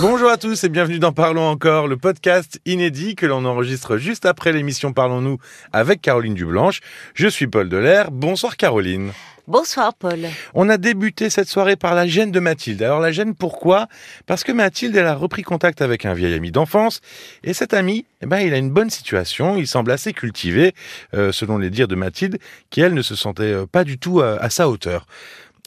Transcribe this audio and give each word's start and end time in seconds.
Bonjour 0.00 0.30
à 0.30 0.38
tous 0.38 0.64
et 0.64 0.70
bienvenue 0.70 0.98
dans 0.98 1.12
Parlons 1.12 1.46
encore, 1.46 1.86
le 1.86 1.98
podcast 1.98 2.58
inédit 2.64 3.16
que 3.16 3.26
l'on 3.26 3.44
enregistre 3.44 3.98
juste 3.98 4.24
après 4.24 4.50
l'émission 4.50 4.94
Parlons-nous 4.94 5.36
avec 5.74 6.00
Caroline 6.00 6.32
Dublanche. 6.32 6.80
Je 7.12 7.28
suis 7.28 7.46
Paul 7.46 7.68
Delair. 7.68 8.10
Bonsoir 8.10 8.56
Caroline. 8.56 9.12
Bonsoir 9.46 9.92
Paul. 9.92 10.20
On 10.54 10.70
a 10.70 10.78
débuté 10.78 11.28
cette 11.28 11.48
soirée 11.48 11.76
par 11.76 11.94
la 11.94 12.06
gêne 12.06 12.30
de 12.30 12.40
Mathilde. 12.40 12.82
Alors 12.82 13.00
la 13.00 13.12
gêne 13.12 13.34
pourquoi? 13.34 13.88
Parce 14.24 14.42
que 14.42 14.52
Mathilde 14.52 14.96
elle 14.96 15.06
a 15.06 15.14
repris 15.14 15.42
contact 15.42 15.82
avec 15.82 16.06
un 16.06 16.14
vieil 16.14 16.32
ami 16.32 16.50
d'enfance 16.50 17.02
et 17.44 17.52
cet 17.52 17.74
ami, 17.74 18.06
eh 18.22 18.26
ben 18.26 18.38
il 18.38 18.54
a 18.54 18.56
une 18.56 18.70
bonne 18.70 18.90
situation, 18.90 19.56
il 19.56 19.66
semble 19.66 19.90
assez 19.90 20.14
cultivé 20.14 20.74
euh, 21.12 21.30
selon 21.30 21.58
les 21.58 21.68
dires 21.68 21.88
de 21.88 21.94
Mathilde 21.94 22.38
qui 22.70 22.80
elle 22.80 22.94
ne 22.94 23.02
se 23.02 23.14
sentait 23.14 23.52
euh, 23.52 23.66
pas 23.66 23.84
du 23.84 23.98
tout 23.98 24.20
à, 24.22 24.36
à 24.36 24.48
sa 24.48 24.70
hauteur. 24.70 25.06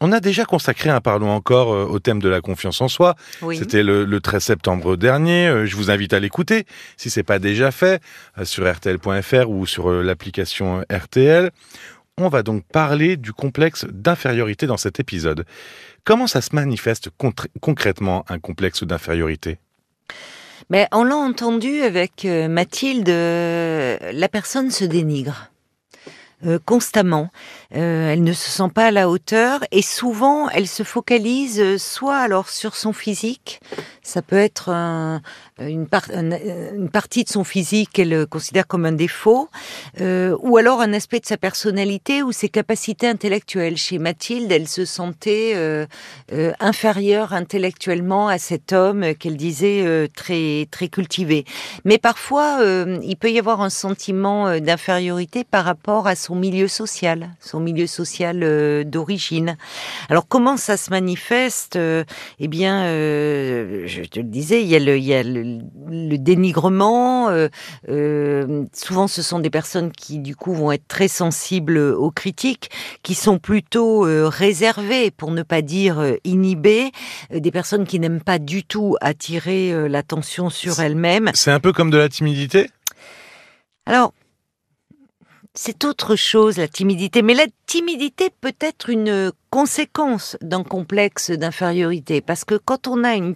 On 0.06 0.12
a 0.12 0.20
déjà 0.20 0.44
consacré 0.44 0.90
un 0.90 1.00
Parlons 1.00 1.32
encore 1.32 1.72
euh, 1.74 1.86
au 1.86 1.98
thème 1.98 2.22
de 2.22 2.28
la 2.28 2.42
confiance 2.42 2.82
en 2.82 2.90
soi. 2.90 3.16
Oui. 3.42 3.58
C'était 3.58 3.84
le, 3.84 4.04
le 4.04 4.20
13 4.20 4.44
septembre 4.44 4.98
dernier. 4.98 5.48
Euh, 5.48 5.66
Je 5.66 5.78
vous 5.78 5.92
invite 5.92 6.12
à 6.12 6.20
l'écouter 6.20 6.66
si 6.98 7.10
c'est 7.10 7.24
pas 7.24 7.40
déjà 7.40 7.72
fait 7.72 8.02
euh, 8.38 8.44
sur 8.44 8.70
rtl.fr 8.70 9.50
ou 9.50 9.66
sur 9.66 9.90
l'application 9.90 10.84
RTL. 10.92 11.52
On 12.18 12.28
va 12.28 12.44
donc 12.44 12.66
parler 12.66 13.16
du 13.16 13.32
complexe 13.32 13.86
d'infériorité 13.90 14.68
dans 14.68 14.76
cet 14.76 15.00
épisode. 15.00 15.46
Comment 16.04 16.28
ça 16.28 16.42
se 16.42 16.54
manifeste 16.54 17.10
concrètement 17.62 18.26
un 18.28 18.40
complexe 18.40 18.84
d'infériorité? 18.84 19.58
Mais 20.70 20.90
on 20.92 21.06
l'a 21.06 21.16
entendu 21.16 21.82
avec 21.82 22.26
Mathilde, 22.26 23.08
la 23.08 24.28
personne 24.30 24.70
se 24.70 24.84
dénigre. 24.84 25.50
constamment. 26.66 27.32
Euh, 27.76 28.12
elle 28.14 28.24
ne 28.24 28.34
se 28.34 28.50
sent 28.52 28.70
pas 28.74 28.86
à 28.88 28.92
la 28.92 29.10
hauteur 29.10 29.62
et 29.72 29.82
souvent 29.82 30.48
elle 30.50 30.68
se 30.68 30.84
focalise 30.84 31.60
euh, 31.60 31.78
soit 31.80 32.18
alors 32.18 32.50
sur 32.50 32.76
son 32.76 32.94
physique, 32.94 33.62
ça 34.04 34.22
peut 34.22 34.38
être 34.38 34.70
un- 34.70 35.22
une, 35.60 35.88
par- 35.88 36.10
un- 36.14 36.32
une 36.76 36.90
partie 36.90 37.24
de 37.24 37.30
son 37.30 37.44
physique 37.44 37.90
qu'elle 37.92 38.14
euh, 38.14 38.26
considère 38.28 38.68
comme 38.68 38.86
un 38.86 38.92
défaut, 38.92 39.50
euh, 40.02 40.36
ou 40.42 40.58
alors 40.58 40.82
un 40.82 40.94
aspect 40.94 41.20
de 41.20 41.26
sa 41.26 41.38
personnalité 41.38 42.22
ou 42.22 42.32
ses 42.32 42.50
capacités 42.50 43.08
intellectuelles. 43.08 43.78
Chez 43.78 43.98
Mathilde, 43.98 44.52
elle 44.52 44.68
se 44.68 44.86
sentait 44.86 45.54
euh, 45.56 45.88
euh, 46.32 46.52
inférieure 46.60 47.34
intellectuellement 47.34 48.28
à 48.28 48.38
cet 48.38 48.72
homme 48.72 49.04
euh, 49.04 49.14
qu'elle 49.16 49.38
disait 49.38 49.84
euh, 49.86 50.08
très 50.14 50.68
très 50.70 50.90
cultivé. 50.90 51.46
Mais 51.86 51.98
parfois, 51.98 52.60
euh, 52.62 53.00
il 53.04 53.16
peut 53.18 53.32
y 53.32 53.40
avoir 53.40 53.62
un 53.62 53.72
sentiment 53.72 54.48
euh, 54.48 54.60
d'infériorité 54.60 55.44
par 55.44 55.66
rapport 55.66 56.06
à 56.06 56.16
son 56.16 56.36
milieu 56.36 56.68
social, 56.68 57.32
son 57.40 57.63
milieu 57.64 57.88
social 57.88 58.42
euh, 58.44 58.84
d'origine. 58.84 59.58
Alors 60.10 60.28
comment 60.28 60.58
ça 60.58 60.78
se 60.78 60.90
manifeste 60.90 61.76
Euh, 61.76 62.04
Eh 62.40 62.48
bien, 62.48 62.84
euh, 62.84 63.84
je 63.88 64.04
te 64.04 64.20
le 64.20 64.26
disais, 64.26 64.62
il 64.62 64.68
y 64.68 64.76
a 64.76 64.80
le, 64.80 64.98
il 64.98 65.04
y 65.04 65.14
a 65.14 65.24
le, 65.24 65.60
le 65.90 66.18
dénigrement. 66.18 67.30
souvent, 68.74 69.08
ce 69.08 69.22
sont 69.22 69.40
des 69.40 69.50
personnes 69.50 69.92
qui, 69.92 70.20
du 70.20 70.36
coup, 70.36 70.54
vont 70.54 70.72
être 70.72 70.88
très 70.88 71.08
sensibles 71.08 71.78
aux 71.78 72.12
critiques, 72.12 72.70
qui 73.02 73.16
sont 73.16 73.40
plutôt 73.40 74.02
réservées, 74.30 75.12
pour 75.12 75.32
ne 75.32 75.44
pas 75.44 75.62
dire 75.62 76.04
inhibées, 76.24 76.92
des 77.32 77.52
personnes 77.52 77.86
qui 77.86 78.00
n'aiment 78.00 78.22
pas 78.24 78.40
du 78.40 78.64
tout 78.64 78.96
attirer 79.02 79.90
l'attention 79.90 80.50
sur 80.50 80.80
elles-mêmes. 80.80 81.32
C'est 81.34 81.52
un 81.52 81.60
peu 81.60 81.74
comme 81.74 81.90
de 81.90 81.98
la 81.98 82.10
timidité? 82.10 82.70
Alors, 83.86 84.14
c'est 85.56 85.86
autre 85.86 86.16
chose, 86.16 86.58
la 86.58 86.68
timidité. 86.68 87.22
Mais 87.22 87.34
la 87.34 87.46
timidité 87.68 88.30
peut 88.42 88.56
être 88.60 88.90
une 88.90 89.32
conséquence 89.50 90.38
d'un 90.42 90.64
complexe 90.64 91.32
d'infériorité. 91.32 92.22
Parce 92.22 92.44
que 92.44 92.56
quand 92.56 92.88
on 92.88 93.04
a 93.04 93.16
une 93.16 93.36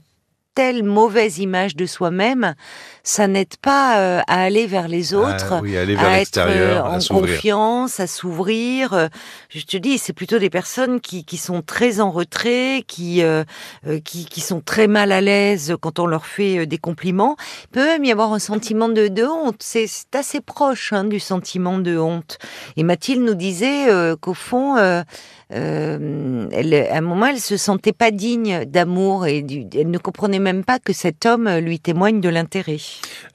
telle 0.57 0.81
mauvaise 0.81 1.37
image 1.37 1.75
de 1.75 1.85
soi-même, 1.85 2.55
ça 3.03 3.27
n'aide 3.27 3.57
pas 3.61 3.99
euh, 3.99 4.21
à 4.27 4.41
aller 4.41 4.65
vers 4.65 4.87
les 4.87 5.13
autres. 5.13 5.53
Ah 5.53 5.59
oui, 5.61 5.77
aller 5.77 5.93
vers 5.93 6.05
à 6.05 6.13
être 6.13 6.17
l'extérieur, 6.17 6.87
euh, 6.87 6.97
en 6.97 6.99
confiance, 6.99 7.99
à 7.99 8.07
s'ouvrir. 8.07 8.93
Euh, 8.93 9.07
Je 9.49 9.61
te 9.65 9.77
dis, 9.77 9.99
c'est 9.99 10.13
plutôt 10.13 10.39
des 10.39 10.49
personnes 10.49 10.99
qui, 10.99 11.25
qui 11.25 11.37
sont 11.37 11.61
très 11.61 11.99
en 11.99 12.09
retrait, 12.09 12.83
qui, 12.87 13.21
qui 14.03 14.25
qui 14.25 14.41
sont 14.41 14.59
très 14.59 14.87
mal 14.87 15.11
à 15.11 15.21
l'aise 15.21 15.75
quand 15.79 15.99
on 15.99 16.07
leur 16.07 16.25
fait 16.25 16.65
des 16.65 16.79
compliments. 16.79 17.35
Il 17.65 17.67
peut 17.73 17.85
même 17.85 18.03
y 18.03 18.11
avoir 18.11 18.33
un 18.33 18.39
sentiment 18.39 18.89
de, 18.89 19.09
de 19.09 19.25
honte. 19.25 19.57
C'est 19.59 19.87
assez 20.15 20.41
proche 20.41 20.91
hein, 20.91 21.03
du 21.03 21.19
sentiment 21.19 21.77
de 21.77 21.99
honte. 21.99 22.39
Et 22.77 22.83
Mathilde 22.83 23.21
nous 23.21 23.35
disait 23.35 23.85
qu'au 24.21 24.33
fond, 24.33 25.03
euh, 25.53 25.97
euh, 25.99 26.47
elle, 26.51 26.73
à 26.73 26.97
un 26.97 27.01
moment, 27.01 27.27
elle 27.27 27.39
se 27.39 27.57
sentait 27.57 27.93
pas 27.93 28.11
digne 28.11 28.65
d'amour 28.65 29.25
et 29.27 29.41
du, 29.41 29.65
elle 29.75 29.89
ne 29.91 29.97
comprenait 29.97 30.39
même 30.39 30.63
pas 30.63 30.79
que 30.79 30.93
cet 30.93 31.25
homme 31.25 31.49
lui 31.59 31.79
témoigne 31.79 32.21
de 32.21 32.29
l'intérêt. 32.29 32.77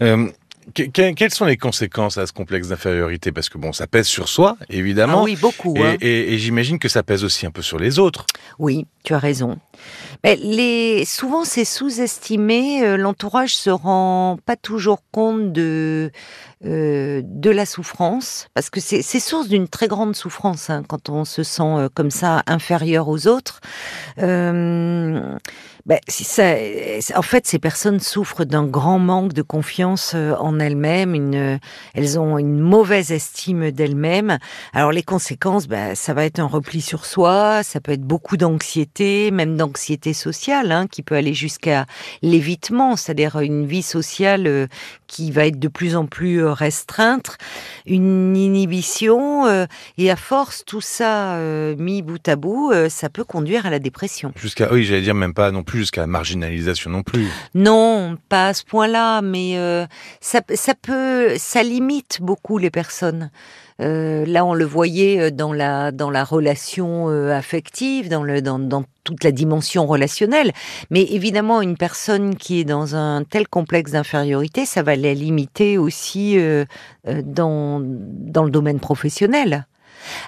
Euh, 0.03 0.29
que- 0.75 0.85
que- 0.85 1.13
quelles 1.15 1.33
sont 1.35 1.45
les 1.45 1.57
conséquences 1.57 2.19
à 2.19 2.27
ce 2.27 2.33
complexe 2.33 2.69
d'infériorité? 2.69 3.33
Parce 3.33 3.49
que 3.49 3.59
bon, 3.59 3.73
ça 3.73 3.87
pèse 3.87 4.07
sur 4.07 4.29
soi, 4.29 4.57
évidemment. 4.71 5.21
Ah 5.21 5.25
oui, 5.25 5.37
beaucoup. 5.37 5.75
Et, 5.77 5.83
hein. 5.83 5.97
et- 6.01 6.35
et 6.35 6.39
j'imagine 6.39 6.79
que 6.79 6.89
ça 6.89 7.03
pèse 7.03 7.25
aussi 7.25 7.47
un 7.47 7.51
peu 7.51 7.63
sur 7.63 7.79
les 7.79 7.99
autres. 7.99 8.27
Oui, 8.59 8.87
tu 9.03 9.13
as 9.15 9.19
raison. 9.19 9.59
Mais 10.23 10.37
les, 10.37 11.05
souvent, 11.05 11.45
c'est 11.45 11.65
sous-estimé. 11.65 12.85
euh, 12.85 12.97
L'entourage 12.97 13.57
se 13.57 13.71
rend 13.71 14.39
pas 14.47 14.55
toujours 14.57 15.01
compte 15.11 15.53
de 15.53 16.13
euh, 16.65 17.23
de 17.25 17.51
la 17.51 17.67
souffrance, 17.67 18.49
parce 18.55 18.71
que 18.71 18.81
c'est 18.81 19.03
source 19.03 19.49
d'une 19.49 19.69
très 19.69 19.89
grande 19.89 20.15
souffrance 20.15 20.71
hein, 20.71 20.83
quand 20.87 21.09
on 21.09 21.25
se 21.25 21.43
sent 21.43 21.63
euh, 21.63 21.89
comme 21.93 22.11
ça 22.11 22.43
inférieur 22.47 23.09
aux 23.09 23.27
autres. 23.27 23.61
Euh, 24.19 25.37
ben, 25.85 25.99
si 26.07 26.23
ça, 26.23 26.55
en 27.17 27.23
fait, 27.23 27.45
ces 27.45 27.59
personnes 27.59 27.99
souffrent 27.99 28.45
d'un 28.45 28.65
grand 28.65 29.01
manque 29.01 29.33
de 29.33 29.43
confiance 29.43 30.13
euh, 30.15 30.35
en 30.37 30.61
elles-mêmes. 30.61 31.17
Une, 31.17 31.59
elles 31.95 32.21
ont 32.21 32.39
une 32.39 32.61
mauvaise 32.61 33.11
estime 33.11 33.73
d'elles-mêmes. 33.73 34.39
Alors 34.73 34.93
les 34.93 35.03
conséquences, 35.03 35.67
ben, 35.67 35.97
ça 35.97 36.15
va 36.15 36.25
être 36.25 36.39
un 36.39 36.47
repli 36.47 36.81
sur 36.81 37.05
soi, 37.05 37.65
ça 37.65 37.81
peut 37.81 37.93
être 37.93 38.03
beaucoup 38.03 38.37
d'anxiété, 38.37 39.33
même 39.33 39.57
d'anxiété 39.57 40.13
sociale, 40.13 40.71
hein, 40.71 40.87
qui 40.87 41.03
peut 41.03 41.17
aller 41.17 41.35
jusqu'à 41.35 41.87
l'évitement, 42.23 42.95
c'est-à-dire 42.95 43.41
une 43.41 43.67
vie 43.67 43.83
sociale 43.83 44.47
euh, 44.47 44.67
qui 45.13 45.31
va 45.31 45.47
être 45.47 45.59
de 45.59 45.69
plus 45.69 45.95
en 45.95 46.07
plus 46.07 46.43
euh, 46.43 46.53
restreinte, 46.55 47.37
une 47.85 48.35
inhibition, 48.35 49.47
euh, 49.47 49.67
et 49.99 50.11
à 50.11 50.17
force, 50.17 50.65
tout 50.65 50.81
ça 50.81 51.35
euh, 51.35 51.77
mis 51.77 52.01
bout 52.01 52.27
à 52.27 52.35
bout, 52.35 52.73
euh, 52.73 52.89
ça 52.89 53.11
peut 53.11 53.23
conduire 53.23 53.67
à 53.67 53.71
la 53.71 53.79
dépression. 53.79 54.33
Jusqu'à, 54.37 54.73
oui, 54.73 54.85
j'allais 54.85 55.03
dire 55.03 55.15
même 55.15 55.35
pas 55.35 55.51
non 55.51 55.65
plus 55.65 55.81
jusqu'à 55.81 56.01
la 56.01 56.07
marginalisation 56.07 56.91
non 56.91 57.03
plus. 57.03 57.29
Non, 57.55 58.17
pas 58.31 58.49
à 58.49 58.55
ce 58.55 58.65
point-là, 58.65 59.21
mais 59.21 59.59
ça, 60.21 60.41
ça 60.55 60.75
peut, 60.75 61.35
ça 61.37 61.63
limite 61.63 62.21
beaucoup 62.23 62.57
les 62.57 62.71
personnes. 62.71 63.31
Euh, 63.83 64.25
là, 64.27 64.45
on 64.45 64.55
le 64.55 64.65
voyait 64.65 65.21
euh, 65.21 65.31
dans 65.31 65.53
la 65.53 65.91
dans 65.91 66.11
la 66.11 66.25
relation 66.25 67.09
euh, 67.09 67.37
affective, 67.37 68.09
dans 68.09 68.23
le 68.23 68.41
dans, 68.41 68.59
dans 68.59 68.85
toute 69.05 69.25
la 69.25 69.33
dimension 69.33 69.87
relationnelle. 69.87 70.53
Mais 70.91 71.03
évidemment, 71.03 71.61
une 71.61 71.77
personne 71.77 72.37
qui 72.37 72.61
est 72.61 72.65
dans 72.65 72.95
un 72.95 73.25
tel 73.25 73.49
complexe 73.49 73.93
d'infériorité, 73.93 74.67
ça 74.67 74.83
va 74.83 74.95
la 74.95 75.15
limiter 75.15 75.79
aussi 75.79 76.39
dans 77.05 77.81
dans 77.83 78.45
le 78.45 78.51
domaine 78.51 78.79
professionnel. 78.79 79.67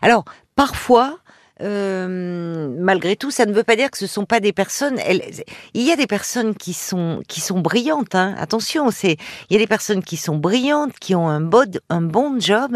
Alors, 0.02 0.24
parfois. 0.56 1.18
malgré 1.60 3.14
tout, 3.16 3.30
ça 3.30 3.46
ne 3.46 3.52
veut 3.52 3.62
pas 3.62 3.76
dire 3.76 3.90
que 3.90 3.98
ce 3.98 4.08
sont 4.08 4.26
pas 4.26 4.40
des 4.40 4.52
personnes. 4.52 4.98
Il 5.74 5.86
y 5.86 5.92
a 5.92 5.96
des 5.96 6.08
personnes 6.08 6.56
qui 6.56 6.72
sont 6.72 7.22
qui 7.28 7.40
sont 7.40 7.60
brillantes. 7.60 8.16
Hein. 8.16 8.34
Attention, 8.38 8.90
c'est 8.90 9.16
il 9.48 9.52
y 9.54 9.56
a 9.56 9.60
des 9.60 9.68
personnes 9.68 10.02
qui 10.02 10.16
sont 10.16 10.36
brillantes, 10.36 10.98
qui 10.98 11.14
ont 11.14 11.28
un 11.28 11.40
bon 11.40 11.70
un 11.90 12.02
bon 12.02 12.40
job, 12.40 12.72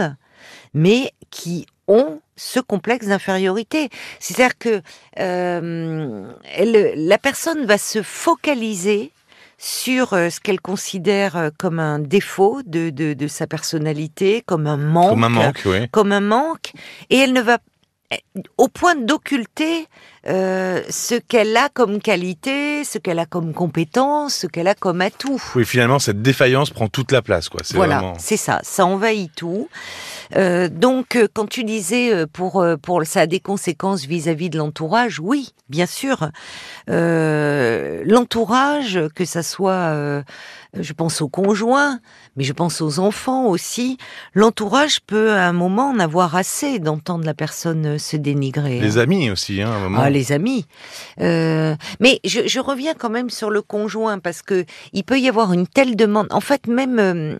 mais 0.74 1.12
qui 1.30 1.66
ont 1.86 2.20
ce 2.36 2.60
complexe 2.60 3.06
d'infériorité. 3.06 3.88
C'est-à-dire 4.20 4.58
que 4.58 4.82
euh, 5.18 6.22
elle- 6.54 6.92
la 6.96 7.18
personne 7.18 7.64
va 7.66 7.78
se 7.78 8.02
focaliser 8.02 9.12
sur 9.56 10.12
euh, 10.12 10.30
ce 10.30 10.38
qu'elle 10.40 10.60
considère 10.60 11.36
euh, 11.36 11.50
comme 11.58 11.80
un 11.80 11.98
défaut 11.98 12.60
de, 12.64 12.90
de, 12.90 13.14
de 13.14 13.26
sa 13.26 13.46
personnalité, 13.46 14.42
comme 14.46 14.66
un 14.66 14.76
manque, 14.76 15.10
Comme 15.10 15.24
un 15.24 15.28
manque, 15.30 15.62
oui. 15.64 15.88
comme 15.90 16.12
un 16.12 16.20
manque, 16.20 16.72
et 17.10 17.16
elle 17.18 17.32
ne 17.32 17.40
va 17.42 17.58
au 18.56 18.68
point 18.68 18.94
d'occulter 18.94 19.86
euh, 20.28 20.80
ce 20.88 21.14
qu'elle 21.16 21.54
a 21.58 21.68
comme 21.68 22.00
qualité, 22.00 22.82
ce 22.84 22.96
qu'elle 22.96 23.18
a 23.18 23.26
comme 23.26 23.52
compétence, 23.52 24.34
ce 24.34 24.46
qu'elle 24.46 24.68
a 24.68 24.74
comme 24.74 25.02
atout. 25.02 25.42
Oui, 25.54 25.66
finalement, 25.66 25.98
cette 25.98 26.22
défaillance 26.22 26.70
prend 26.70 26.88
toute 26.88 27.12
la 27.12 27.20
place, 27.20 27.50
quoi. 27.50 27.60
C'est 27.64 27.76
Voilà, 27.76 27.96
vraiment. 27.98 28.14
c'est 28.18 28.38
ça, 28.38 28.60
ça 28.62 28.86
envahit 28.86 29.30
tout. 29.34 29.68
Euh, 30.36 30.68
donc, 30.68 31.16
euh, 31.16 31.26
quand 31.32 31.46
tu 31.46 31.64
disais 31.64 32.12
euh, 32.12 32.26
pour 32.26 32.62
pour 32.82 33.06
ça 33.06 33.22
a 33.22 33.26
des 33.26 33.40
conséquences 33.40 34.04
vis-à-vis 34.04 34.50
de 34.50 34.58
l'entourage, 34.58 35.18
oui, 35.20 35.54
bien 35.68 35.86
sûr. 35.86 36.30
L'entourage, 36.86 39.00
que 39.14 39.24
ça 39.24 39.42
soit, 39.42 40.22
je 40.74 40.92
pense 40.92 41.20
aux 41.20 41.28
conjoints, 41.28 42.00
mais 42.36 42.44
je 42.44 42.52
pense 42.52 42.80
aux 42.80 42.98
enfants 42.98 43.46
aussi. 43.46 43.96
L'entourage 44.34 45.00
peut 45.00 45.32
à 45.32 45.48
un 45.48 45.52
moment 45.52 45.90
en 45.90 45.98
avoir 45.98 46.36
assez 46.36 46.78
d'entendre 46.78 47.24
la 47.24 47.34
personne 47.34 47.86
euh, 47.86 47.98
se 47.98 48.16
dénigrer. 48.16 48.80
Les 48.80 48.98
hein. 48.98 49.02
amis 49.02 49.30
aussi, 49.30 49.62
hein, 49.62 49.70
à 49.70 49.74
un 49.74 49.80
moment. 49.80 49.98
Ah, 50.00 50.10
les 50.10 50.32
amis. 50.32 50.66
Euh, 51.20 51.74
mais 52.00 52.20
je, 52.24 52.46
je, 52.46 52.60
reviens 52.60 52.94
quand 52.94 53.10
même 53.10 53.30
sur 53.30 53.50
le 53.50 53.62
conjoint 53.62 54.18
parce 54.18 54.42
que 54.42 54.64
il 54.92 55.04
peut 55.04 55.18
y 55.18 55.28
avoir 55.28 55.52
une 55.52 55.66
telle 55.66 55.96
demande. 55.96 56.26
En 56.30 56.40
fait, 56.40 56.66
même 56.66 56.98
euh, 56.98 57.36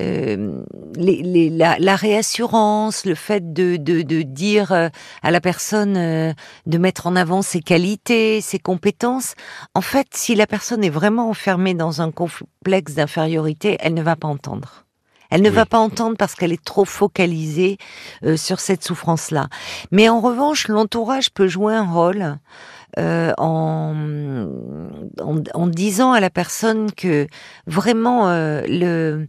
euh 0.00 0.62
les, 0.96 1.22
les, 1.22 1.50
la, 1.50 1.76
la, 1.78 1.96
réassurance, 1.96 3.04
le 3.04 3.14
fait 3.14 3.52
de, 3.52 3.76
de, 3.76 4.02
de 4.02 4.22
dire 4.22 4.72
euh, 4.72 4.88
à 5.22 5.30
la 5.30 5.40
personne 5.40 5.96
euh, 5.96 6.32
de 6.66 6.78
mettre 6.78 7.06
en 7.06 7.16
avant 7.16 7.42
ses 7.42 7.60
qualités, 7.60 8.40
ses 8.40 8.58
compétences. 8.58 9.34
En 9.74 9.80
fait, 9.80 10.08
si 10.12 10.34
la 10.34 10.46
personne 10.46 10.84
est 10.84 10.90
vraiment 10.90 11.28
enfermée 11.28 11.74
dans 11.74 12.02
un 12.02 12.10
complexe 12.62 12.94
d'infériorité, 12.94 13.76
elle 13.80 13.94
ne 13.94 14.02
va 14.02 14.14
pas 14.14 14.28
entendre. 14.28 14.84
Elle 15.30 15.42
ne 15.42 15.50
va 15.50 15.66
pas 15.66 15.78
entendre 15.78 16.16
parce 16.16 16.34
qu'elle 16.36 16.52
est 16.52 16.64
trop 16.64 16.84
focalisée 16.84 17.78
euh, 18.24 18.36
sur 18.36 18.60
cette 18.60 18.84
souffrance-là. 18.84 19.48
Mais 19.90 20.08
en 20.08 20.20
revanche, 20.20 20.68
l'entourage 20.68 21.30
peut 21.30 21.48
jouer 21.48 21.74
un 21.74 21.90
rôle 21.90 22.36
euh, 22.98 23.32
en, 23.38 23.96
en, 25.54 25.66
disant 25.66 26.12
à 26.12 26.20
la 26.20 26.30
personne 26.30 26.92
que 26.92 27.26
vraiment 27.66 28.28
euh, 28.28 28.62
le 28.68 29.26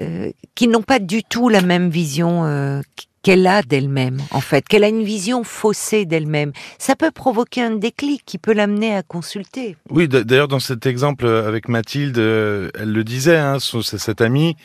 euh, 0.00 0.30
qu'ils 0.54 0.70
n'ont 0.70 0.82
pas 0.82 1.00
du 1.00 1.22
tout 1.22 1.50
la 1.50 1.60
même 1.60 1.90
vision 1.90 2.44
euh, 2.44 2.80
qu'elle 3.22 3.46
a 3.46 3.60
d'elle-même, 3.62 4.16
en 4.30 4.40
fait, 4.40 4.66
qu'elle 4.66 4.82
a 4.82 4.88
une 4.88 5.04
vision 5.04 5.44
faussée 5.44 6.06
d'elle-même. 6.06 6.52
Ça 6.78 6.96
peut 6.96 7.10
provoquer 7.10 7.60
un 7.60 7.72
déclic 7.72 8.22
qui 8.24 8.38
peut 8.38 8.54
l'amener 8.54 8.96
à 8.96 9.02
consulter. 9.02 9.76
Oui, 9.90 10.08
d'ailleurs, 10.08 10.48
dans 10.48 10.58
cet 10.58 10.86
exemple 10.86 11.26
avec 11.26 11.68
Mathilde, 11.68 12.16
euh, 12.16 12.70
elle 12.78 12.92
le 12.92 13.04
disait, 13.04 13.36
hein, 13.36 13.58
cette 13.60 14.22
amie, 14.22 14.56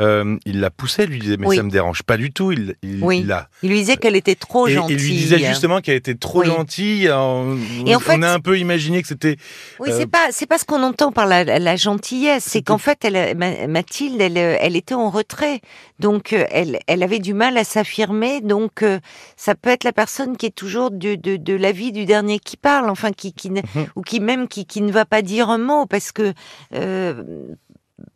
euh, 0.00 0.36
il 0.46 0.60
la 0.60 0.70
poussait, 0.70 1.06
lui 1.06 1.18
disait, 1.18 1.36
mais 1.36 1.48
ça 1.48 1.56
ça 1.56 1.62
me 1.64 1.70
dérange 1.70 2.04
pas 2.04 2.16
du 2.16 2.30
tout. 2.30 2.52
Il, 2.52 2.76
il, 2.82 3.02
oui. 3.02 3.22
il, 3.24 3.32
a... 3.32 3.48
il 3.64 3.70
lui 3.70 3.78
disait 3.78 3.96
qu'elle 3.96 4.16
était 4.16 4.36
trop 4.36 4.68
gentille. 4.68 4.96
Il 4.96 5.02
lui 5.02 5.12
disait 5.12 5.38
justement 5.38 5.80
qu'elle 5.80 5.96
était 5.96 6.14
trop 6.14 6.44
gentille. 6.44 7.10
On, 7.10 7.58
et 7.84 7.96
en 7.96 8.00
fait, 8.00 8.16
on 8.16 8.22
a 8.22 8.30
un 8.30 8.40
peu 8.40 8.58
imaginé 8.58 9.02
que 9.02 9.08
c'était. 9.08 9.38
Oui, 9.80 9.90
euh... 9.90 9.98
c'est 9.98 10.06
pas, 10.06 10.28
c'est 10.30 10.46
pas 10.46 10.58
ce 10.58 10.64
qu'on 10.64 10.84
entend 10.84 11.10
par 11.10 11.26
la, 11.26 11.42
la 11.42 11.76
gentillesse. 11.76 12.44
C'est 12.46 12.62
qu'en 12.62 12.78
fait, 12.78 13.04
elle, 13.04 13.36
Mathilde, 13.68 14.20
elle, 14.20 14.36
elle 14.36 14.76
était 14.76 14.94
en 14.94 15.10
retrait, 15.10 15.62
donc 15.98 16.32
elle, 16.32 16.78
elle 16.86 17.02
avait 17.02 17.18
du 17.18 17.34
mal 17.34 17.56
à 17.56 17.64
s'affirmer 17.64 18.03
donc 18.42 18.82
euh, 18.82 19.00
ça 19.36 19.54
peut 19.54 19.70
être 19.70 19.84
la 19.84 19.92
personne 19.92 20.36
qui 20.36 20.46
est 20.46 20.54
toujours 20.54 20.90
de, 20.90 21.14
de, 21.14 21.36
de 21.36 21.54
l'avis 21.54 21.92
du 21.92 22.04
dernier 22.04 22.38
qui 22.38 22.56
parle, 22.56 22.90
enfin 22.90 23.12
qui, 23.12 23.32
qui 23.32 23.50
mhm. 23.50 23.62
ou 23.96 24.02
qui 24.02 24.20
même 24.20 24.48
qui, 24.48 24.66
qui 24.66 24.80
ne 24.80 24.92
va 24.92 25.04
pas 25.04 25.22
dire 25.22 25.50
un 25.50 25.58
mot 25.58 25.86
parce 25.86 26.12
que 26.12 26.32
euh, 26.74 27.22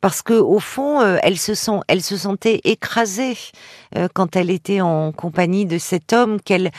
parce 0.00 0.22
que 0.22 0.34
au 0.34 0.58
fond, 0.58 1.00
euh, 1.00 1.18
elle 1.22 1.38
se 1.38 1.54
sent, 1.54 1.80
elle 1.86 2.02
se 2.02 2.16
sentait 2.16 2.60
écrasée 2.64 3.36
quand 4.12 4.36
elle 4.36 4.50
était 4.50 4.80
en 4.80 5.12
compagnie 5.12 5.66
de 5.66 5.78
cet 5.78 6.12
homme 6.12 6.40
qu'elle, 6.40 6.70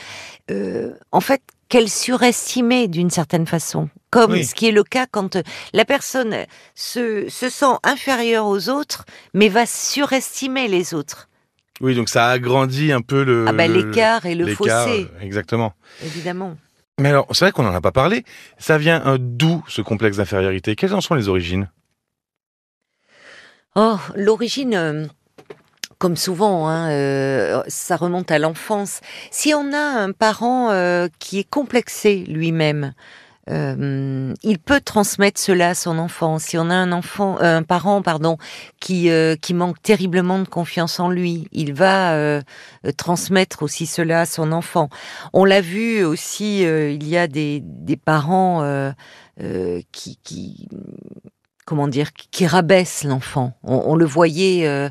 en 1.10 1.20
fait, 1.20 1.42
qu'elle 1.70 1.88
surestimait 1.88 2.88
d'une 2.88 3.10
certaine 3.10 3.46
façon, 3.46 3.88
comme 4.10 4.42
ce 4.42 4.54
qui 4.54 4.66
est 4.66 4.72
le 4.72 4.84
cas 4.84 5.06
quand 5.10 5.38
la 5.72 5.84
personne 5.84 6.44
se, 6.74 7.28
se 7.28 7.48
sent 7.48 7.76
inférieure 7.84 8.46
aux 8.46 8.68
autres, 8.68 9.06
mais 9.34 9.48
va 9.48 9.66
surestimer 9.66 10.68
les 10.68 10.94
autres. 10.94 11.29
Oui, 11.80 11.94
donc 11.94 12.08
ça 12.08 12.28
agrandit 12.28 12.92
un 12.92 13.00
peu 13.00 13.24
le. 13.24 13.46
Ah 13.48 13.52
bah, 13.52 13.66
l'écart 13.66 14.26
et 14.26 14.34
le 14.34 14.54
fossé. 14.54 14.70
Euh, 14.70 15.20
exactement. 15.22 15.72
Évidemment. 16.04 16.56
Mais 17.00 17.08
alors, 17.08 17.26
c'est 17.30 17.46
vrai 17.46 17.52
qu'on 17.52 17.62
n'en 17.62 17.74
a 17.74 17.80
pas 17.80 17.92
parlé. 17.92 18.24
Ça 18.58 18.76
vient 18.76 19.02
euh, 19.06 19.16
d'où 19.18 19.64
ce 19.66 19.80
complexe 19.80 20.18
d'infériorité? 20.18 20.76
Quelles 20.76 20.94
en 20.94 21.00
sont 21.00 21.14
les 21.14 21.28
origines? 21.28 21.70
Oh, 23.74 23.96
l'origine. 24.14 24.74
Euh, 24.74 25.06
comme 25.96 26.16
souvent, 26.16 26.66
hein, 26.66 27.62
ça 27.68 27.96
remonte 27.96 28.30
à 28.30 28.38
l'enfance. 28.38 29.02
Si 29.30 29.52
on 29.52 29.70
a 29.74 30.00
un 30.00 30.12
parent 30.12 30.70
qui 31.18 31.40
est 31.40 31.50
complexé 31.50 32.24
lui-même, 32.26 32.94
euh, 33.48 34.34
il 34.42 34.58
peut 34.58 34.80
transmettre 34.80 35.40
cela 35.40 35.70
à 35.70 35.74
son 35.74 35.98
enfant. 35.98 36.38
Si 36.38 36.58
on 36.58 36.68
a 36.70 36.74
un 36.74 36.92
enfant, 36.92 37.38
euh, 37.40 37.58
un 37.58 37.62
parent, 37.62 38.02
pardon, 38.02 38.36
qui 38.80 39.10
euh, 39.10 39.34
qui 39.36 39.54
manque 39.54 39.80
terriblement 39.82 40.38
de 40.38 40.48
confiance 40.48 41.00
en 41.00 41.10
lui, 41.10 41.48
il 41.52 41.72
va 41.72 42.40
transmettre 42.96 43.62
aussi 43.62 43.86
cela 43.86 44.22
à 44.22 44.26
son 44.26 44.52
enfant. 44.52 44.88
On 45.32 45.44
l'a 45.44 45.60
vu 45.60 46.04
aussi, 46.04 46.62
il 46.62 47.08
y 47.08 47.16
a 47.16 47.26
des 47.26 47.60
des 47.62 47.96
parents 47.96 48.92
qui 49.92 50.18
qui 50.22 50.68
comment 51.64 51.88
dire, 51.88 52.12
qui 52.12 52.46
rabaisse 52.46 53.04
l'enfant. 53.04 53.52
On, 53.62 53.94
le 53.94 54.04
voyait 54.04 54.66
euh, 54.66 54.88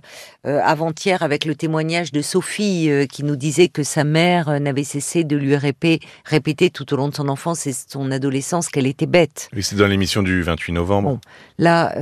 euh, 0.47 0.61
avant-hier 0.63 1.23
avec 1.23 1.45
le 1.45 1.55
témoignage 1.55 2.11
de 2.11 2.21
Sophie 2.21 2.89
euh, 2.89 3.05
qui 3.05 3.23
nous 3.23 3.35
disait 3.35 3.67
que 3.67 3.83
sa 3.83 4.03
mère 4.03 4.59
n'avait 4.59 4.83
cessé 4.83 5.23
de 5.23 5.35
lui 5.35 5.55
répéter, 5.55 6.05
répéter 6.23 6.69
tout 6.69 6.93
au 6.93 6.97
long 6.97 7.09
de 7.09 7.15
son 7.15 7.27
enfance 7.27 7.67
et 7.67 7.73
son 7.73 8.11
adolescence 8.11 8.69
qu'elle 8.69 8.87
était 8.87 9.07
bête. 9.07 9.49
Oui, 9.53 9.63
c'est 9.63 9.75
dans 9.75 9.87
l'émission 9.87 10.23
du 10.23 10.41
28 10.41 10.73
novembre. 10.73 11.09
Bon, 11.09 11.19
là, 11.57 11.93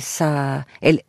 ça, 0.00 0.64
elle, 0.80 1.02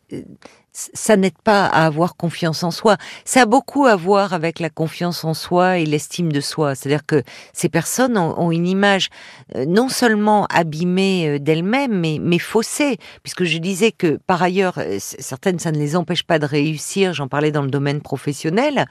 ça 0.74 1.16
n'aide 1.16 1.38
pas 1.38 1.66
à 1.66 1.86
avoir 1.86 2.16
confiance 2.16 2.64
en 2.64 2.72
soi. 2.72 2.96
Ça 3.24 3.42
a 3.42 3.46
beaucoup 3.46 3.86
à 3.86 3.94
voir 3.94 4.32
avec 4.32 4.58
la 4.58 4.70
confiance 4.70 5.24
en 5.24 5.32
soi 5.32 5.78
et 5.78 5.86
l'estime 5.86 6.32
de 6.32 6.40
soi. 6.40 6.74
C'est-à-dire 6.74 7.06
que 7.06 7.22
ces 7.52 7.68
personnes 7.68 8.18
ont, 8.18 8.50
une 8.50 8.66
image 8.66 9.08
euh, 9.54 9.64
non 9.66 9.88
seulement 9.88 10.46
abîmée 10.46 11.28
euh, 11.28 11.38
d'elles-mêmes, 11.38 11.98
mais, 11.98 12.18
mais 12.20 12.40
faussée. 12.40 12.98
Puisque 13.22 13.44
je 13.44 13.58
disais 13.58 13.92
que 13.92 14.18
par 14.26 14.42
ailleurs, 14.42 14.78
euh, 14.78 14.96
certaines, 14.98 15.60
ça 15.60 15.70
ne 15.70 15.78
les 15.78 15.94
empêche 15.94 16.24
pas 16.24 16.40
de 16.40 16.46
réussir. 16.46 17.14
J'en 17.14 17.28
parlais 17.28 17.52
dans 17.52 17.62
le 17.62 17.70
domaine 17.70 18.00
professionnel, 18.00 18.86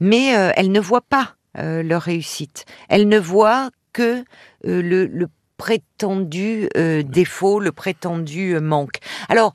mais 0.00 0.26
elles 0.56 0.70
ne 0.70 0.80
voient 0.80 1.00
pas 1.00 1.34
leur 1.56 2.02
réussite. 2.02 2.64
Elles 2.88 3.08
ne 3.08 3.18
voient 3.18 3.70
que 3.92 4.24
le, 4.64 5.06
le, 5.06 5.28
prétendu 5.56 6.68
défaut, 7.04 7.60
le 7.60 7.72
prétendu 7.72 8.58
manque. 8.60 8.98
Alors, 9.28 9.52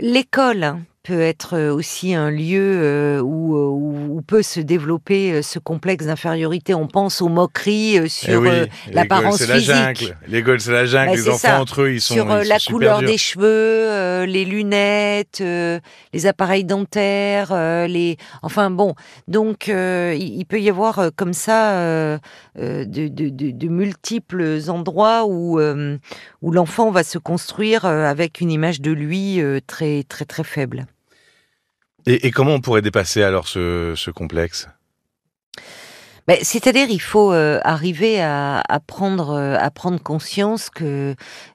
l'école. 0.00 0.64
hein, 0.64 0.80
peut 1.08 1.22
être 1.22 1.70
aussi 1.70 2.14
un 2.14 2.30
lieu 2.30 2.80
euh, 2.82 3.20
où, 3.22 3.56
où, 3.56 4.20
peut 4.20 4.42
se 4.42 4.60
développer 4.60 5.40
ce 5.40 5.58
complexe 5.58 6.04
d'infériorité. 6.04 6.74
On 6.74 6.86
pense 6.86 7.22
aux 7.22 7.30
moqueries 7.30 7.98
euh, 7.98 8.08
sur 8.08 8.44
eh 8.44 8.68
l'apparence 8.92 9.42
physique. 9.42 10.12
L'école, 10.28 10.60
c'est 10.60 10.72
la 10.72 10.84
jungle. 10.84 11.12
Bah, 11.12 11.16
les 11.16 11.28
enfants 11.30 11.60
entre 11.60 11.82
eux, 11.82 11.92
ils 11.94 12.02
sont 12.02 12.12
sur 12.12 12.26
la 12.26 12.58
couleur 12.58 13.00
des 13.00 13.16
cheveux, 13.16 14.24
les 14.24 14.44
lunettes, 14.44 15.40
les 15.40 16.26
appareils 16.26 16.64
dentaires, 16.64 17.54
les. 17.88 18.18
Enfin 18.42 18.70
bon, 18.70 18.94
donc 19.28 19.68
il, 19.68 20.44
peut 20.46 20.60
y 20.60 20.68
avoir 20.68 21.10
comme 21.16 21.32
ça 21.32 22.18
de, 22.54 22.84
de, 22.84 23.08
de, 23.08 23.50
de, 23.50 23.68
multiples 23.68 24.58
endroits 24.68 25.24
où 25.26 25.58
où 26.42 26.50
l'enfant 26.50 26.90
va 26.90 27.02
se 27.02 27.16
construire 27.16 27.86
avec 27.86 28.42
une 28.42 28.50
image 28.50 28.82
de 28.82 28.92
lui 28.92 29.40
très 29.66 30.02
très 30.02 30.26
très 30.26 30.44
faible. 30.44 30.86
Et, 32.10 32.30
comment 32.30 32.54
on 32.54 32.60
pourrait 32.62 32.80
dépasser 32.80 33.22
alors 33.22 33.48
ce 33.48 34.10
complexe? 34.10 34.66
Ben, 36.28 36.36
c'est-à-dire, 36.42 36.90
il 36.90 37.00
faut 37.00 37.32
euh, 37.32 37.58
arriver 37.64 38.20
à, 38.20 38.62
à, 38.68 38.80
prendre 38.80 39.30
euh, 39.30 39.56
à 39.58 39.70
prendre 39.70 39.98
conscience 39.98 40.68
que 40.68 41.14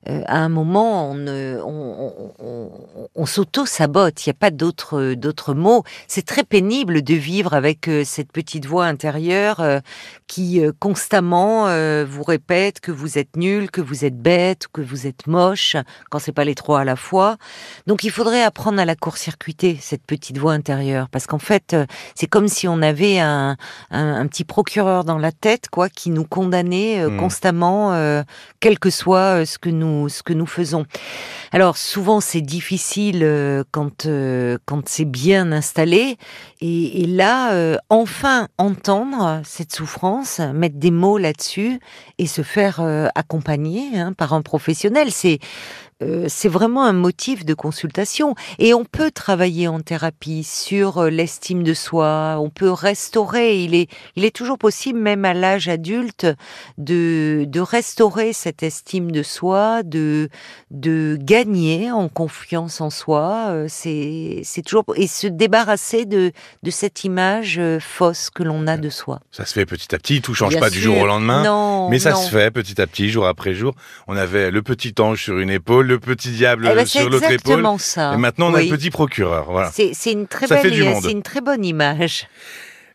euh, 0.09 0.21
à 0.25 0.39
un 0.39 0.49
moment, 0.49 1.11
on, 1.11 1.27
on, 1.27 2.31
on, 2.39 2.71
on 3.13 3.25
s'auto 3.27 3.67
sabote. 3.67 4.25
Il 4.25 4.29
n'y 4.29 4.31
a 4.31 4.39
pas 4.39 4.49
d'autres 4.49 5.13
d'autres 5.13 5.53
mots. 5.53 5.83
C'est 6.07 6.25
très 6.25 6.43
pénible 6.43 7.03
de 7.03 7.13
vivre 7.13 7.53
avec 7.53 7.87
cette 8.03 8.31
petite 8.31 8.65
voix 8.65 8.85
intérieure 8.85 9.61
qui 10.25 10.59
constamment 10.79 11.65
vous 12.05 12.23
répète 12.23 12.79
que 12.79 12.91
vous 12.91 13.19
êtes 13.19 13.37
nul, 13.37 13.69
que 13.69 13.81
vous 13.81 14.05
êtes 14.05 14.17
bête, 14.17 14.65
que 14.73 14.81
vous 14.81 15.05
êtes 15.05 15.27
moche, 15.27 15.75
quand 16.09 16.17
c'est 16.17 16.31
pas 16.31 16.45
les 16.45 16.55
trois 16.55 16.79
à 16.79 16.83
la 16.83 16.95
fois. 16.95 17.37
Donc, 17.85 18.03
il 18.03 18.09
faudrait 18.09 18.41
apprendre 18.41 18.79
à 18.79 18.85
la 18.85 18.95
court-circuiter 18.95 19.77
cette 19.79 20.03
petite 20.03 20.39
voix 20.39 20.53
intérieure, 20.53 21.09
parce 21.09 21.27
qu'en 21.27 21.39
fait, 21.39 21.75
c'est 22.15 22.27
comme 22.27 22.47
si 22.47 22.67
on 22.67 22.81
avait 22.81 23.19
un, 23.19 23.55
un, 23.91 24.15
un 24.15 24.27
petit 24.27 24.45
procureur 24.63 25.03
dans 25.03 25.17
la 25.17 25.33
tête, 25.33 25.67
quoi, 25.69 25.89
qui 25.89 26.09
nous 26.09 26.23
condamnait 26.23 27.01
euh, 27.01 27.09
hmm. 27.09 27.17
constamment, 27.17 27.91
euh, 27.91 28.23
quel 28.61 28.79
que 28.79 28.89
soit 28.89 29.41
euh, 29.41 29.45
ce 29.45 29.57
que 29.57 29.69
nous 29.69 30.07
ce 30.07 30.23
que 30.23 30.31
nous 30.31 30.45
faisons. 30.45 30.85
Alors 31.51 31.75
souvent 31.75 32.21
c'est 32.21 32.39
difficile 32.39 33.27
quand 33.71 34.07
quand 34.65 34.89
c'est 34.89 35.05
bien 35.05 35.51
installé, 35.51 36.17
et, 36.61 37.05
là 37.05 37.77
enfin 37.89 38.47
entendre 38.57 39.41
cette 39.43 39.75
souffrance, 39.75 40.39
mettre 40.39 40.77
des 40.77 40.91
mots 40.91 41.17
là-dessus 41.17 41.79
et 42.17 42.25
se 42.25 42.41
faire 42.41 42.81
accompagner 43.13 43.99
hein, 43.99 44.13
par 44.13 44.33
un 44.33 44.41
professionnel, 44.41 45.11
c'est 45.11 45.39
euh, 46.03 46.25
c'est 46.27 46.49
vraiment 46.49 46.83
un 46.83 46.93
motif 46.93 47.45
de 47.45 47.53
consultation. 47.53 48.35
Et 48.59 48.73
on 48.73 48.85
peut 48.85 49.11
travailler 49.11 49.67
en 49.67 49.79
thérapie 49.79 50.43
sur 50.43 50.99
euh, 50.99 51.09
l'estime 51.09 51.63
de 51.63 51.73
soi, 51.73 52.37
on 52.39 52.49
peut 52.49 52.71
restaurer, 52.71 53.63
il 53.63 53.75
est, 53.75 53.89
il 54.15 54.25
est 54.25 54.35
toujours 54.35 54.57
possible, 54.57 54.99
même 54.99 55.25
à 55.25 55.33
l'âge 55.33 55.67
adulte, 55.67 56.27
de, 56.77 57.45
de 57.47 57.59
restaurer 57.59 58.33
cette 58.33 58.63
estime 58.63 59.11
de 59.11 59.23
soi, 59.23 59.83
de, 59.83 60.29
de 60.71 61.17
gagner 61.19 61.91
en 61.91 62.09
confiance 62.09 62.81
en 62.81 62.89
soi. 62.89 63.47
Euh, 63.49 63.65
c'est, 63.69 64.41
c'est 64.43 64.61
toujours, 64.61 64.85
et 64.95 65.07
se 65.07 65.27
débarrasser 65.27 66.05
de, 66.05 66.31
de 66.63 66.71
cette 66.71 67.03
image 67.03 67.61
fausse 67.79 68.29
que 68.29 68.43
l'on 68.43 68.67
a 68.67 68.77
de 68.77 68.89
soi. 68.89 69.19
Ça 69.31 69.45
se 69.45 69.53
fait 69.53 69.65
petit 69.65 69.93
à 69.95 69.97
petit, 69.97 70.21
tout 70.21 70.33
change 70.33 70.59
pas 70.59 70.69
du 70.69 70.79
jour 70.79 70.97
au 70.97 71.05
lendemain. 71.05 71.43
Non, 71.43 71.89
mais 71.89 71.99
ça 71.99 72.11
non. 72.11 72.17
se 72.17 72.29
fait 72.29 72.51
petit 72.51 72.81
à 72.81 72.87
petit, 72.87 73.09
jour 73.09 73.25
après 73.25 73.53
jour. 73.53 73.73
On 74.07 74.15
avait 74.15 74.51
le 74.51 74.61
petit 74.61 74.93
ange 74.99 75.23
sur 75.23 75.39
une 75.39 75.49
épaule, 75.49 75.92
le 75.93 75.99
petit 75.99 76.31
diable 76.31 76.67
Eh 76.71 76.75
ben, 76.75 76.85
sur 76.85 77.09
l'autre 77.09 77.23
épaule. 77.25 77.33
exactement 77.33 77.77
ça. 77.77 78.13
Et 78.13 78.17
maintenant, 78.17 78.51
on 78.51 78.53
a 78.53 78.59
Oui. 78.59 78.69
le 78.69 78.77
petit 78.77 78.89
procureur. 78.91 79.51
Voilà. 79.51 79.71
C'est, 79.73 79.93
une 80.11 80.27
très 80.27 80.47
belle, 80.47 80.73
une 81.09 81.23
très 81.23 81.41
bonne 81.41 81.63
image. 81.65 82.27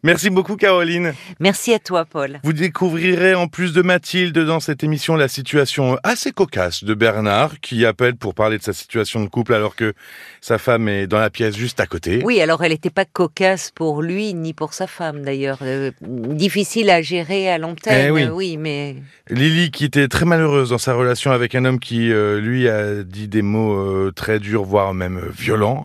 Merci 0.05 0.31
beaucoup, 0.31 0.57
Caroline. 0.57 1.13
Merci 1.41 1.75
à 1.75 1.81
toi, 1.81 2.05
Paul. 2.05 2.39
Vous 2.45 2.53
découvrirez 2.53 3.35
en 3.35 3.49
plus 3.49 3.73
de 3.73 3.83
Mathilde 3.83 4.39
dans 4.39 4.61
cette 4.61 4.85
émission 4.85 5.17
la 5.17 5.27
situation 5.27 5.99
assez 6.05 6.31
cocasse 6.31 6.85
de 6.85 6.95
Bernard 6.95 7.59
qui 7.61 7.85
appelle 7.85 8.15
pour 8.15 8.35
parler 8.35 8.59
de 8.59 8.63
sa 8.63 8.73
situation 8.73 9.23
de 9.25 9.29
couple 9.29 9.55
alors 9.55 9.75
que 9.75 9.95
sa 10.41 10.59
femme 10.59 10.89
est 10.89 11.09
dans 11.09 11.19
la 11.19 11.31
pièce 11.31 11.57
juste 11.57 11.81
à 11.81 11.87
côté. 11.87 12.21
Oui, 12.25 12.41
alors 12.41 12.63
elle 12.63 12.71
n'était 12.71 12.91
pas 12.91 13.05
cocasse 13.05 13.73
pour 13.75 14.03
lui 14.03 14.35
ni 14.35 14.55
pour 14.55 14.73
sa 14.73 14.87
femme 14.87 15.23
d'ailleurs. 15.23 15.59
Euh, 15.63 15.91
difficile 16.01 16.91
à 16.91 17.03
gérer 17.03 17.51
à 17.51 17.59
l'antenne, 17.59 18.07
Eh 18.07 18.11
oui. 18.13 18.23
euh, 18.23 18.31
oui, 18.31 18.57
mais 18.57 18.97
Lily 19.31 19.73
qui 19.73 19.85
était 19.85 20.07
très 20.07 20.25
malheureuse 20.25 20.71
dans 20.71 20.79
sa 20.79 20.95
relation 20.95 21.33
avec 21.33 21.57
un 21.57 21.65
homme 21.65 21.81
qui 21.81 22.13
euh, 22.13 22.41
lui 22.41 22.69
a 22.69 23.03
dit 23.03 23.27
des 23.27 23.43
mots 23.43 23.75
euh, 23.77 24.13
très 24.15 24.39
durs 24.39 24.63
voire 24.65 24.95
même 24.95 25.21
violents 25.37 25.85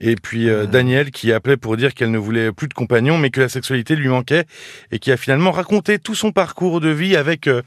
et 0.00 0.14
puis 0.16 0.48
euh, 0.50 0.66
Daniel 0.66 1.10
qui 1.10 1.32
appelait 1.32 1.56
pour 1.56 1.76
dire 1.76 1.94
qu'elle 1.94 2.10
ne 2.10 2.18
voulait 2.18 2.52
plus 2.52 2.68
de 2.68 2.74
compagnon 2.74 3.13
mais 3.18 3.30
que 3.30 3.40
la 3.40 3.48
sexualité 3.48 3.96
lui 3.96 4.08
manquait 4.08 4.44
et 4.92 4.98
qui 4.98 5.12
a 5.12 5.16
finalement 5.16 5.50
raconté 5.50 5.98
tout 5.98 6.14
son 6.14 6.32
parcours 6.32 6.80
de 6.80 6.88
vie 6.88 7.16
avec 7.16 7.46
euh, 7.46 7.62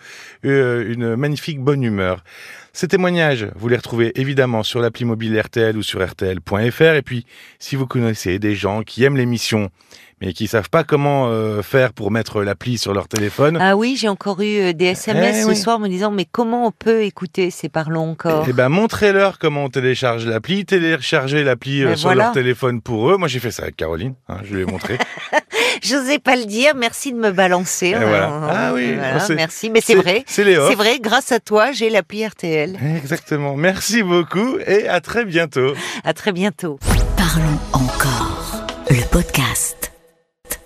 euh, 0.46 0.92
une 0.92 1.16
magnifique 1.16 1.60
bonne 1.60 1.84
humeur. 1.84 2.24
Ces 2.74 2.88
témoignages, 2.88 3.48
vous 3.56 3.70
les 3.70 3.77
retrouvez 3.77 4.20
évidemment 4.20 4.63
sur 4.63 4.80
l'appli 4.80 5.04
mobile 5.04 5.39
RTL 5.39 5.75
ou 5.75 5.84
sur 5.84 6.06
rtl.fr 6.06 6.94
et 6.94 7.01
puis 7.01 7.25
si 7.60 7.75
vous 7.75 7.88
connaissez 7.88 8.38
des 8.38 8.56
gens 8.56 8.84
qui 8.84 9.04
aiment 9.04 9.18
l'émission 9.18 9.72
mais 10.22 10.34
qui 10.34 10.48
savent 10.48 10.70
pas 10.70 10.84
comment 10.84 11.28
euh, 11.30 11.62
faire 11.62 11.94
pour 11.94 12.10
mettre 12.12 12.42
l'appli 12.42 12.78
sur 12.78 12.94
leur 12.94 13.08
téléphone, 13.08 13.58
ah 13.62 13.76
oui, 13.76 13.96
j'ai 14.00 14.10
encore 14.10 14.42
eu 14.42 14.60
euh, 14.60 14.74
des 14.74 14.86
SMS 14.86 15.36
Eh 15.40 15.44
ce 15.44 15.48
oui. 15.50 15.56
soir 15.56 15.80
me 15.80 15.88
disant 15.88 16.12
mais 16.12 16.26
comment 16.26 16.66
on 16.68 16.72
peut 16.72 17.04
écouter 17.04 17.52
ces 17.52 17.70
parlons 17.70 18.12
encore? 18.12 18.46
Eh 18.48 18.54
ben, 18.54 18.70
montrez-leur 18.70 19.38
comment 19.40 19.66
on 19.66 19.70
télécharge 19.70 20.26
l'appli, 20.26 20.66
téléchargez 20.66 21.44
l'appli 21.44 21.84
euh, 21.84 21.96
sur 21.96 22.10
voilà. 22.10 22.26
leur 22.26 22.32
téléphone 22.34 22.82
pour 22.82 23.12
eux. 23.12 23.18
Moi, 23.18 23.28
j'ai 23.28 23.40
fait 23.40 23.52
ça 23.52 23.64
avec 23.64 23.76
Caroline, 23.76 24.16
hein, 24.30 24.38
je 24.44 24.56
lui 24.56 24.62
ai 24.64 24.66
montré. 24.66 24.98
J'osais 25.84 26.18
pas 26.20 26.36
le 26.36 26.46
dire. 26.46 26.74
Merci 26.76 27.14
de 27.14 27.18
me 27.18 27.32
balancer. 27.32 27.88
Et 27.90 27.94
voilà. 27.96 28.30
Euh, 28.32 28.48
Ah 28.50 28.72
oui, 28.74 28.96
voilà, 28.96 29.28
merci. 29.36 29.70
Mais 29.70 29.82
c'est 29.82 29.94
vrai. 29.96 30.24
C'est 30.26 30.44
Léo. 30.44 30.68
C'est 30.68 30.76
vrai. 30.76 31.00
Grâce 31.00 31.32
à 31.32 31.40
toi, 31.40 31.72
j'ai 31.72 31.90
l'appli 31.92 32.26
RTL. 32.26 32.78
Exactement. 32.98 33.56
Merci 33.56 34.02
beaucoup 34.02 34.58
et 34.66 34.88
à 34.88 35.02
très 35.02 35.24
bientôt. 35.26 35.74
À 36.04 36.14
très 36.14 36.32
bientôt. 36.32 36.80
Parlons 37.16 37.60
encore. 37.74 38.66
Le 38.90 39.08
podcast. 39.12 39.87